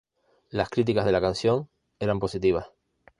[0.49, 1.69] Las críticas de la canción
[1.99, 2.71] eran positivas.